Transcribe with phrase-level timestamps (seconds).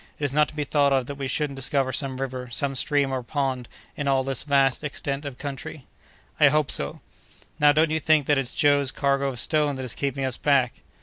[0.17, 3.11] "It is not to be thought of that we shouldn't discover some river, some stream,
[3.13, 5.85] or pond, in all this vast extent of country."
[6.39, 7.01] "I hope so."
[7.59, 10.81] "Now don't you think that it's Joe's cargo of stone that is keeping us back?"